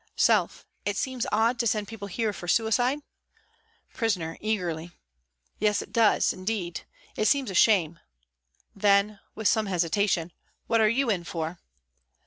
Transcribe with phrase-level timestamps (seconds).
[0.15, 3.01] Self: "It seems odd to send people here for suicide?"
[3.93, 4.93] Prisoner (eagerly):"
[5.59, 6.81] Yes, it does indeed.
[7.15, 7.99] It seems a shame."
[8.75, 10.31] Then, with some hesitation,"
[10.65, 11.59] What are you in for?"